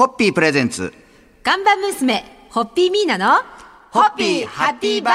[0.00, 0.94] ホッピープレゼンツ。
[1.42, 3.42] 看板娘、ホッピーミーナの、
[3.90, 5.14] ホッピーハッピーバー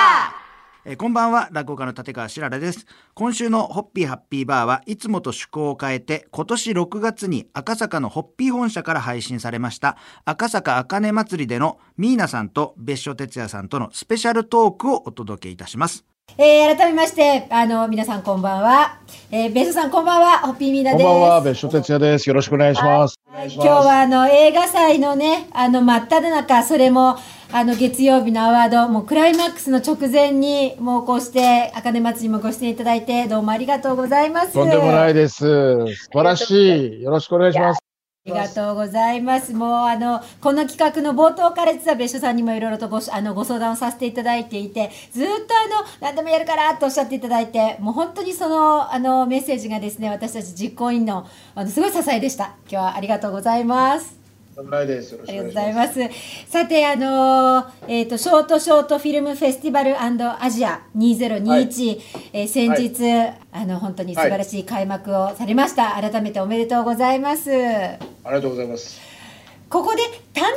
[0.86, 2.86] えーこんばんは、落語家の立川しららです。
[3.16, 16.06] 今週のホッピーハッピーバーはいつもと趣向を変えて、今年6月に赤坂のホッピー本社から配信されました、赤坂あかね祭りでのミーナさんと別所哲也さんとのスペシャルトークをお届けいたします。
[16.38, 19.00] えー、改めまして、あの、皆さんこんばんは。
[19.32, 21.04] えー、ベストさんこんばんは、ホッピーミーナです。
[21.04, 22.30] こんばんは、別所哲也です。
[22.30, 23.15] よろしくお願いします。
[23.44, 27.18] 今日はあの映画祭のね、あの真っ只中、それも
[27.52, 34.54] あの月曜日のアワード、もうクライマックスの直前に、もうこうして、あかね祭りもご出演いただいて、どうもありがとうございます。
[34.54, 35.38] とんでもないです。
[35.38, 37.04] 素晴らしい。
[37.04, 37.95] よろしくお願いします。
[38.28, 39.54] ありがとうございます。
[39.54, 52.56] もうあのこの企画の冒頭から実は別所さんにもいろいろとごあのご相談をさせていただいていて、ずっとあの何でもやるからとおっしゃっていただいて、もう本当にそのあのメッセージがですね、私たち実行委員のあのすごい支えでした。
[52.68, 54.25] 今日はありがとうございます。
[54.58, 56.00] ありがとうございます。
[56.48, 66.02] さて、あのえっ、と、ショートショートフィルムフェスティバルアジア2021、えー先日、あの、本当に素晴らしい開幕をされました。
[66.02, 67.52] 改めておめでとうございます。
[67.52, 69.16] ありがとうございます。
[69.70, 70.54] ここで短編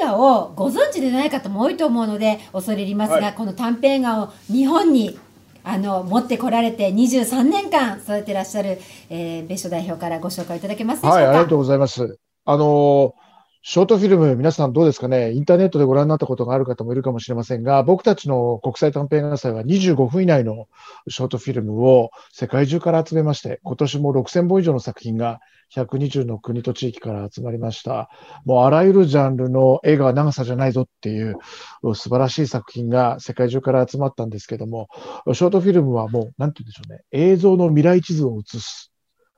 [0.00, 5.18] 映画をご存知でない方も多いと思うので恐れ入りますが、はいこの短編映画を日本に
[5.64, 11.20] あの持ってこられて23年間育ててらっしゃる、えー、別所代表からご紹介いただけますでしょうか？
[11.20, 12.18] はい、ありがとうございます。
[12.44, 13.14] あの、
[13.62, 15.32] ショートフィルム、皆さんどうですかね？
[15.32, 20.66] インターネットでご覧になったことがある方もいるかもしれませんが、僕たちの国際短編映画祭は25分以内の
[21.08, 25.40] ショートフィルムを世界中から集めまして、今年も6000本以上の作品が
[25.74, 28.08] 120の国と地域から集まりました。
[28.46, 31.36] もうあらゆるジャンルの映画は長さじゃないぞっていう
[31.82, 34.88] 素晴らしい作品が世界中から集まったんですけども、
[35.34, 38.89] ショートフィルムはもう、なんて言うんでしょうね、映像の未来地図を映す。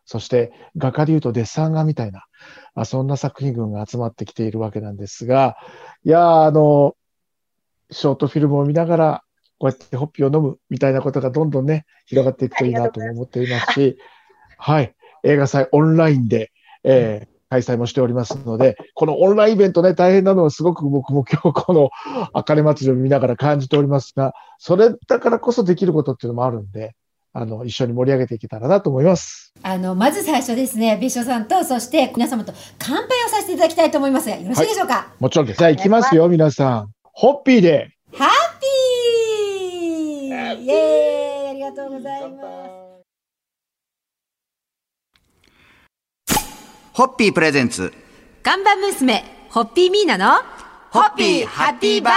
[0.05, 2.25] そして画家で言うとデッサン画みたいな、
[2.75, 5.57] あそんな作品群が集まってきているわけなんですが、
[6.05, 6.97] いやーあの、
[7.91, 9.25] ショートフィルムを見ながら、
[9.59, 13.97] こうやってホッピーを飲むみたいなことがどんどんね、広がっていくといいなと思っていますし、
[14.59, 16.53] はい、映画祭オンラインで、
[16.85, 21.91] えー開催もしておりますので、このオンラインイベントね、大変なのはすごく僕も今日この
[22.33, 26.97] あかね祭りを見ながら感じておりますが、それだからこそできることっていうのもあるんで、
[27.35, 29.53] あの、一緒に盛り上げていけたらなと思います。
[29.63, 35.59] あのまず最初ですね別所さんとそして皆様と乾杯をさせていただきたいと思いますがよろしいでしょうか、もちろんです。
[35.59, 36.91] じゃあ行きますよ、皆さん。
[37.05, 37.91] ホッピーで。
[38.15, 38.29] ハッ
[38.61, 42.73] ピーイエーイありがとうございます
[46.93, 47.93] ホッピープレゼンツ。
[48.43, 50.43] 看板娘ホッピーミーナの
[50.91, 52.15] ホッピーハッピーバー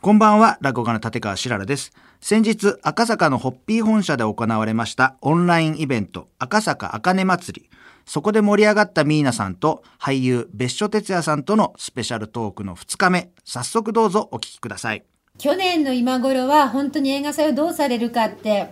[0.00, 1.92] こんばんは、落語家の立川しららです。
[2.24, 7.70] 先日、赤坂のホッピー本社で行われましたオンラインイベント、赤坂あかね祭り。
[8.06, 13.32] そこで盛り上がったミーナさんと俳優別所哲也さんとのスペシャルトークの2日目。
[13.44, 15.02] 早速どうぞお聞きください。
[15.36, 18.70] 去年の今頃は本当に映画祭をどうされるかって、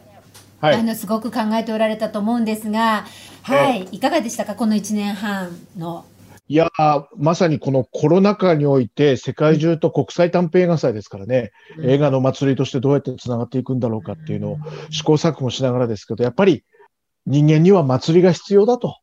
[0.61, 3.05] はいあのすごく考えておられたと思うんですが、
[3.43, 6.05] はい、いかがでしたかこの1年半の？
[6.51, 11.53] いやーまさにこのコロナ禍において、世界中と国際短編映画祭ですからね、
[11.85, 14.59] 映画の祭りとしてどうやってつながっていくんだろうかっていうのを
[14.91, 16.65] 試行錯誤しながらですけど、やっぱり
[17.25, 18.97] 人間には祭りが必要だと、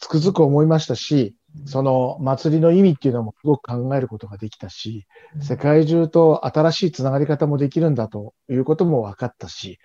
[0.00, 5.06] つくづく思いましたし、その祭りの意味っていうのもすごく考えることができたし、
[5.40, 9.78] 世界中と新しいつながり方もできるんだということも分かったし、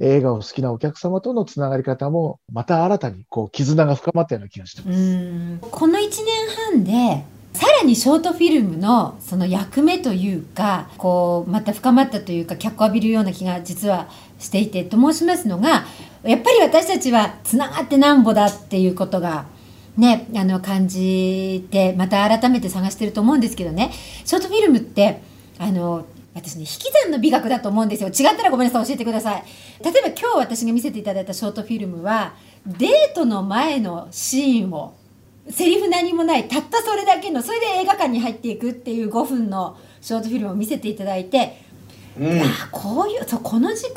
[0.00, 4.98] 映画を好きなお客様とのつながり方もまた新たにこう絆が深まったような気がしてます。
[4.98, 5.58] うん。
[5.60, 6.12] この1年
[6.72, 7.24] 半で
[7.56, 15.86] さらにショートフィルムのその役目というかこうまた深まったというか脚光を浴びるような気が実はしていてと申しますのが
[16.22, 19.46] やっぱり私たちはつながってなんぼだっていうことが
[19.96, 23.92] ねあの感じてまた改めて探してると思うんですけどね。
[24.24, 25.22] ショートフィルムって
[25.58, 28.08] あの私ね引き算の美学だと思うんですよ。
[28.08, 29.44] 違ったらごめんなさい教えてください。
[29.82, 32.34] 例えば今日私が見せていただいたショートフィルムは
[32.66, 34.94] デートの前のシーンを
[35.48, 41.62] セリフ何もないたったそれだけのそれで映画館に入っていくっていう5分のショートフィルムを見せていただいて、
[42.18, 43.94] あこういうそうこの時間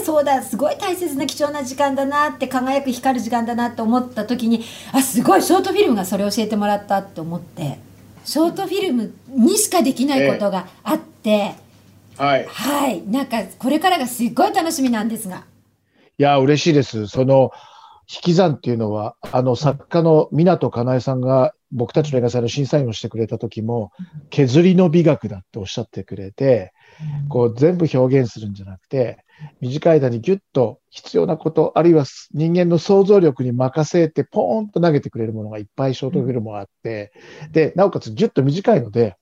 [0.00, 7.78] そうだすごい大切な貴重な時間だなって輝く光る時間だなって思った時にあすごいショートフィルムがそれを教えてもらったって思って
[8.24, 11.54] ショートフィルムにしかできないことがあって、
[12.16, 12.46] はい。
[12.46, 15.44] はいなんかこれからがすっごい楽しみなんですが。
[16.18, 17.06] いや、嬉しいです。
[17.06, 17.50] その、
[18.12, 23.92] 引き算っていうのは、あの、作家の湊かなえさんが僕たちの映画祭の審査員をしてくれた時も、
[24.28, 26.72] 削りの美学だっておっしゃってくれて、
[27.28, 29.24] こう全部表現するんじゃなくて、
[29.60, 37.12] 短い間にギュッと必要なこと、あるいは人間の想像力に任せてポーンと投げてくれるものがいっぱいショートフィルムがあって、
[37.52, 39.16] で、なおかつギュッと短いので、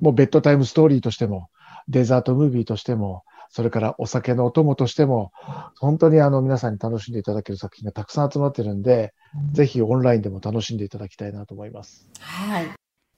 [0.00, 1.48] もうベッドタイムストーリーとしても、
[1.88, 3.22] デザートムービーとしても、
[3.52, 5.32] それからお酒のお供としても、
[5.78, 9.12] 本当にあの皆さんに楽しんでいただける作品がたくさん集まってるんで、
[9.52, 12.08] ぜひオンラインでも楽しんでいただきたいなと思います。
[12.20, 12.66] はい。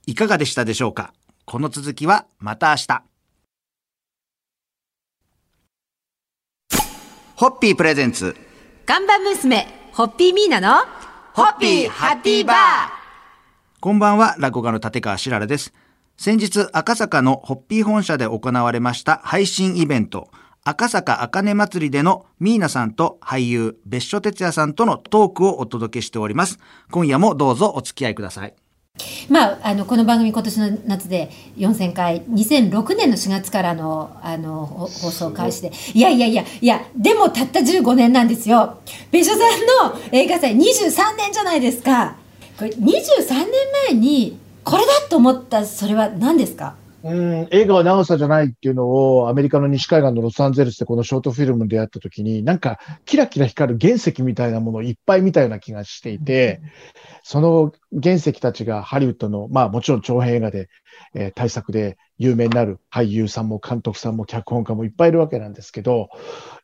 [0.07, 1.13] いかがでしたでしょうか？
[1.45, 3.12] この続きはまた明日。
[7.43, 8.37] ホッピープレゼンツ。
[8.87, 10.85] 看板娘、ホッピーミーナの、
[11.33, 12.57] ホッピーハッピーバー。
[13.81, 15.75] こんばんは、落語家の立川しららです。
[16.17, 20.31] 先日赤坂のホッピー本社で行われました配信イベント
[20.63, 26.61] 赤坂あかね祭りでのミーナさんと俳優別所哲也さんとのトークをお届けしております
[26.93, 28.55] 今夜もどうぞお付き合いください
[29.29, 35.73] まあ、あのこの番組今年の夏で4000回2006年の4月からのあの放送開始で。
[35.95, 38.79] いやいやいやいやでもたった15年なんですよ。
[39.11, 42.17] 別所さんの映画祭23年じゃないですか。
[42.59, 42.79] これ23
[43.29, 43.51] 年
[43.91, 46.75] 前にこれだと思ったそれは何ですか？
[47.05, 56.61] うん映画は長さじゃないっていうのをアメリカの西海岸のロサンゼルスでこのショートフィルムでやった時になんかキラキラ光る原石みたいなものをいっぱい見たような気がしていて、
[57.25, 60.69] その原石たちがハリウッドのまあもちろん長編映画で、
[61.15, 66.09] えー、大作で有名になる俳優さんも監督さんも脚本家もいっぱいいるわけなんですけど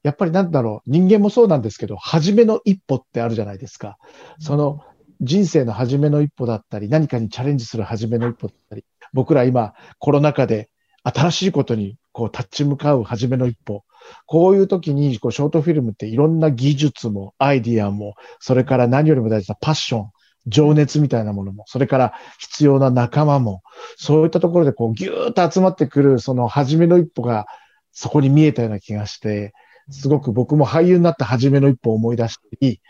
[0.05, 3.99] やっぱりなんだろう人間もそうなんですけど初めの一歩ってあるじゃないですか。
[4.39, 4.85] その
[5.21, 10.71] 人生の初めの一歩だったり、何かにチャレンジする初めの一歩だったり、僕ら今コロナ禍で
[11.03, 13.85] 新しいことにこう立ち向かう初めの一歩。
[14.27, 20.11] こういう時にこうショートフィルムっていろんな技術もアイディアも、それから何よりも大事なパッション、
[20.47, 23.63] 情熱みたいなものも、それから必要な仲間も、
[23.97, 27.47] そういったところでこうギューッと集まってくるその初めの一歩が
[27.93, 29.53] そこに見えたような気がして、
[29.91, 32.81] すごく僕も俳優になった初めの一歩を思い出したり、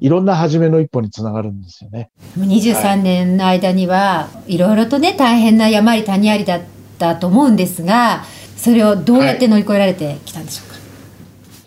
[0.00, 2.10] いろんな初めの一歩につながるんですよね。
[2.38, 6.62] 23年の間には、いろいろとね、大変な山あり谷ありだっ
[6.98, 8.24] たと思うんですが、
[8.56, 10.74] それをどうやって乗り越えられてきたんでしょうか？
[10.74, 10.82] はい、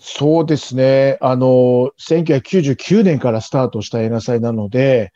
[0.01, 1.17] そうですね。
[1.21, 5.11] あの、1999年からスタートした映画祭なので、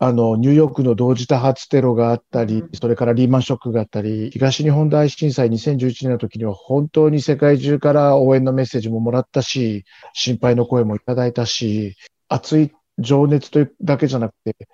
[0.00, 11.96] あの、ニューヨークの同時多発テロがあったり、それからリーマンショックがあったり、東日本大震災2011年の時には本当に世界中から応援のメッセージももらったし、心配の声もいただいたし、
[12.28, 14.68] 熱い情熱というだけじゃなくて、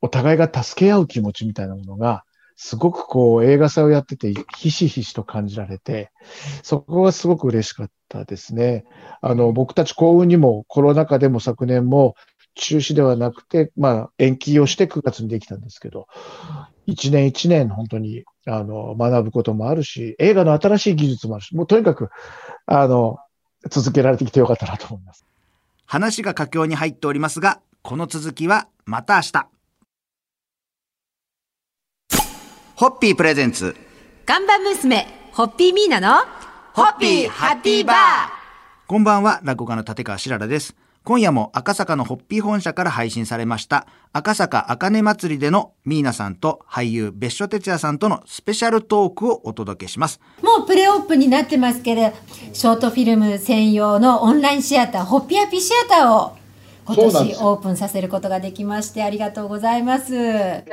[0.00, 2.24] お互いが助け合う気持ちみたいなものが、
[2.56, 6.10] すごくこう映画祭をやっててひしひしと感じられて、
[6.62, 8.84] そこがすごく嬉しかったですね。
[9.20, 12.14] あの、僕たち幸運にもコロナ禍でも昨年も
[12.56, 16.08] 中止ではなくて、まあ、延期をして9月にできたんですけど、
[16.86, 22.08] 一年一年本当に、あの、学ぶこともあるし、映画の新しい技術もあるし、もうとにかく、
[22.64, 23.18] あの、
[23.70, 25.26] 続けられてきてよかったなと思います。
[25.84, 29.48] 話が佳境に入っておりますが、この続きはまた明日。
[32.74, 33.76] ホッピープレゼンツ。
[34.24, 36.24] 看板娘、ホッピーミーナの、
[36.72, 37.96] ホッピーハッピーバー。
[38.86, 40.74] こんばんは、落語家の立川しららです。
[41.06, 50.20] 今夜も赤坂のホッピー本社から配信されました赤坂あかね祭りでのミーナさんと俳優別所哲也さんとのスペシャルトークをお届けします。
[50.42, 52.12] もうプレオープンになってますけど
[52.52, 56.35] ショートフィルム専用のオンラインシアターホッピーアピシアターを
[56.86, 60.12] 今年オープンさせることができましてありがとうございます。
[60.12, 60.64] ぜ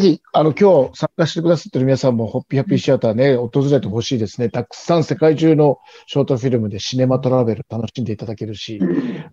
[0.00, 4.48] ひ、あの、今日参加してくださってる皆さんも、ホッピーハッピーシアターね、訪れてほしいですね。
[4.48, 8.80] たくさん世界中のショートフィルムでシネマトラベル楽しんでいただけるし、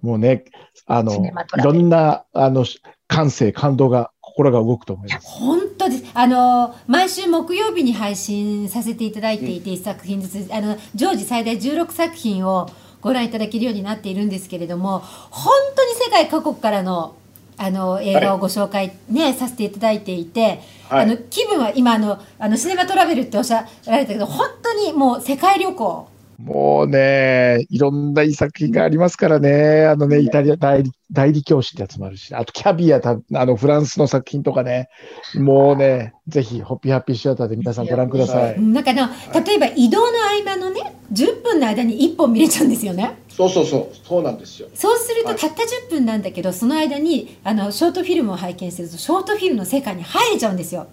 [0.02, 0.44] もうね、
[0.88, 2.66] あの、いろんな、あの、
[3.08, 5.28] 感性、感動が、心が動くと思います。
[5.28, 6.04] 本当です。
[6.14, 12.70] あの、毎週木曜日に配信させていただいていて、1作品ずつ、あの、常時最大16作品を、
[13.02, 17.16] ご覧いただけるようになっているんですけれども本当に世界各国からの
[17.56, 29.86] あの映画をご紹介ね、はい、させていただいていて、はい、あの気分は今あのあのシネマトラベルっておっしゃられたけど本当にもう世界旅行もうね、いろんないい作品がありますからね。
[29.86, 34.88] あのね、イタリア代理代理教師ってやつもあるし、あとキャビアた、あのフランスの作品とかね。
[35.36, 38.62] もうね、ぜひ、ホッピーハッピーシアターで皆さんご覧ください。
[38.62, 39.10] なんかの、
[39.46, 43.18] 例えば移動の合間のね、10分の間に1本見れちゃうんですよね。
[43.28, 44.70] そうそうそう、そうなんですよ。
[44.74, 50.88] そうすると、たった10分なんだけど、その間に、あの、ショートフィルムを拝見すると、ショートフィルムの世界に入れちゃうんですよ。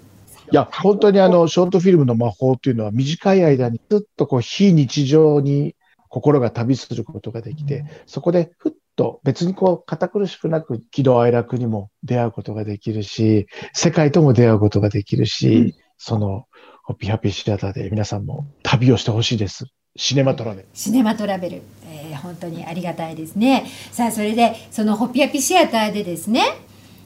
[0.50, 5.74] いや、本当にあの、ショートフィルムの魔法っていうのは短い間にずっとこう、非日常に
[6.08, 16.46] 心が旅することができて、そこでふっと別にこう、堅苦しくなく喜怒哀楽にも出会うことができるし、世界とも出会うことができるし、その、
[16.84, 19.64] ホッピーハッピーシアターで皆さんも旅をしてほしいです。
[19.96, 20.68] シネマトラベル。
[20.72, 23.66] シネマトラベル、えー、本当にありがたいですね。
[23.90, 26.42] さあそれでそのホッピーハッピーシアターでですね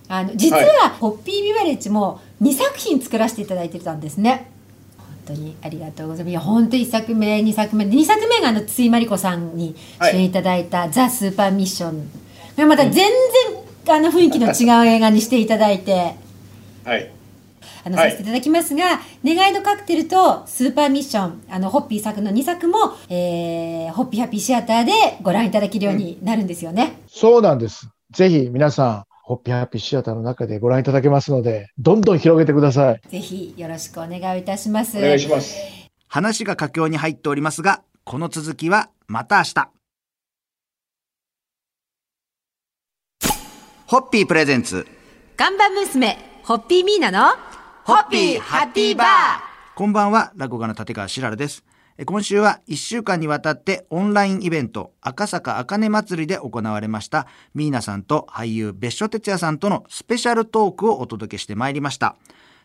[0.09, 4.50] あの実は、ホッピービバレッジも2作品作らせていただいてたんですね。
[4.99, 6.30] 本当にありがとうございます。
[6.30, 12.11] いや本当1作目2作目2作目があの津井真理子さんに主演いただいた「ザ・スーパーミッション」
[12.56, 16.14] これまた全然、あの雰囲気の違う映画にしていただいて。
[16.85, 17.11] はい。
[17.82, 22.76] あの、はいさせていただきますが「願いのカクテル」と「スーパーミッション」あのホッピー作の2作も、
[23.09, 24.92] えーホッピーハッピーシアターで
[25.23, 27.00] ご覧いただけるようになるんですよね。
[27.09, 27.88] そうなんです。
[28.12, 33.00] ぜひ皆さん、ホッピーハッピーシアターの中でご覧いただけますので、どんどん広げてください。
[33.08, 34.99] ぜひよろしくお願いいたします。
[34.99, 35.56] お願いします。
[36.08, 39.70] 話が佳境に入っておりますが、この続きはまた明日。
[43.87, 44.84] ホッピープレゼンツ。
[45.37, 47.28] 看板娘ホッピーミーナの
[47.84, 49.06] ホッピーハッピーバー
[49.76, 51.64] こんばんは、落語家の立川しららです。
[52.02, 62.16] え今週は1週間にわたってオンラインイベント赤坂あかね祭りで行われましたミーナさんと俳優別所哲也さんとのスペシャルトークをお届けしてまいりました。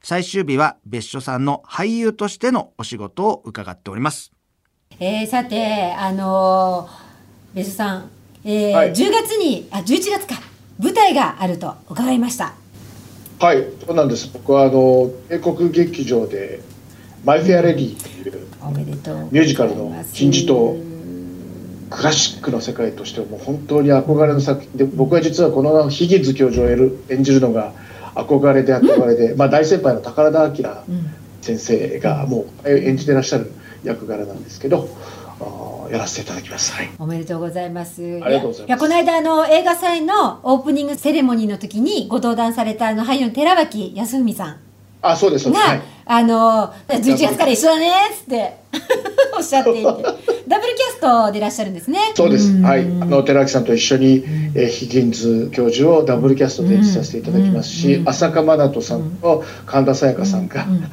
[0.01, 4.31] 最終日は別所さんの俳優としてのお仕事を伺っております。
[5.01, 8.09] えーさてあのー、別所さん、
[8.45, 10.41] えーはい10月にあ11月か
[10.79, 12.53] 舞台があると伺いました。
[13.39, 14.29] はい、そうなんです。
[14.33, 16.61] 僕はあの英国劇場で
[17.25, 18.97] マイフェアレディというおめでとう。
[18.97, 20.77] ございますミュージカルの金字塔。
[21.89, 24.71] クラシックの世界としてもう本当に憧れの作品。
[24.73, 26.69] で僕は実はこのヒギンズ教授を
[27.09, 27.73] 演じるのが
[28.15, 31.09] 憧れで憧れで、まあ、大先輩の宝田明うん。
[31.41, 33.51] 先生がもう演じてらっしゃる
[33.83, 34.89] 役柄なんですけど
[35.91, 36.73] やらせていただきます。
[36.73, 36.89] はい。
[36.97, 38.01] おめでとうございます。
[38.23, 38.79] ありがとうございます。
[38.79, 44.57] この間あの映画祭のオープニングセレモニーの時にご登壇されたあの俳優の寺脇康文さん。
[45.03, 48.53] あそうですそうが、です、はい、あの11月から一緒だねっつって
[49.35, 51.99] おっしゃっていてダブルキャストでいらっしゃるんですね。
[52.13, 52.51] そうです。
[52.53, 52.81] んはい。
[52.81, 60.85] あの寺脇さんと一緒に、えーヒギンズ教授をダブルキャストで演じさせていただきますし、うん浅香真奈さんと神田沙也加さんが、うん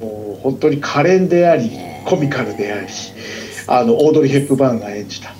[0.00, 1.70] もう本当に可憐であり、
[2.06, 2.86] コミカルであり、
[3.66, 5.34] あのオードリー・ヘップバーンが演じた。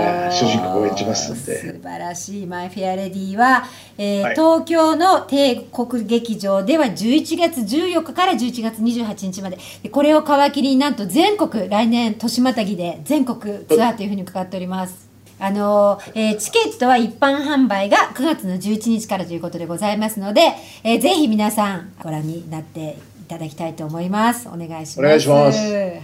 [0.00, 3.64] うわえー主人公を演じますんで素晴らしい「マイ・フェア・レディは」
[3.98, 15.06] えーはい東京の帝国劇場では11月14日から11月28日まででこれを皮切りになんと全国来年年またぎで全国ツアーというふうに伺っております。
[15.38, 24.48] あのーえーチケットは一般販売が9月の11日からということでございますので、えーぜひ皆さんご覧になっていただきたいと思います。
[24.48, 25.00] お願いします。
[25.00, 25.58] お願いします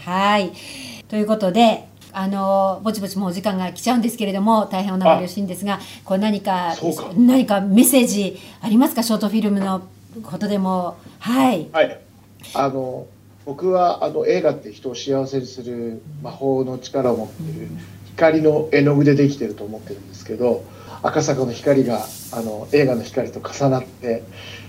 [0.04, 0.52] はい。
[1.08, 7.10] ということで、あのぼちぼちもうお時間が来ちゃうんですけれども大変お名残惜しいんですがこれ何かそうか。
[7.16, 9.02] 何かメッセージありますか？
[9.02, 9.82] ショートフィルムの
[10.22, 10.96] ことでも。
[11.18, 11.68] はい。
[11.72, 12.00] はい。
[12.54, 13.06] あの
[13.44, 17.68] 僕はあの映画って人を幸せにする魔法の力を持っている
[18.06, 20.64] 光の絵の具でできてると思ってるんですけど
[21.02, 24.22] 赤坂の光があの映画の光と重なって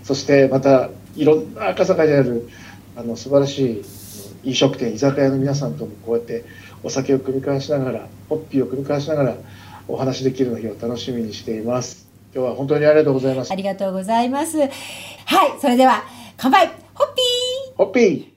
[0.03, 2.49] そしてまたいろんな赤坂にある
[2.95, 3.83] あの素晴らし
[4.43, 6.43] い飲食店居酒屋の皆さんともこうやって
[6.83, 9.35] お酒を繰り返しながらホッピーを繰り返しながら
[9.87, 12.07] お話できるの日を楽しみにしています。
[12.35, 13.51] 今日は本当にありがとうございます。
[13.51, 14.57] ありがとうございます。
[14.59, 14.69] はい
[15.59, 16.03] それでは
[16.37, 16.67] 乾杯。
[16.67, 17.77] ホッピー。
[17.77, 18.32] ホッピー